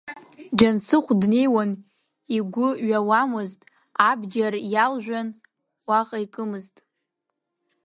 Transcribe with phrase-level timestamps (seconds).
[0.57, 1.71] Џьансыхә днеиуан,
[2.37, 3.59] игәы ҩауамызт,
[4.09, 5.29] абџьар иажәлан
[5.87, 6.75] уаҟа икымызт.